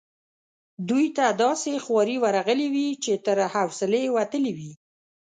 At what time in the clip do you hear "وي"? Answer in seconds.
4.57-4.71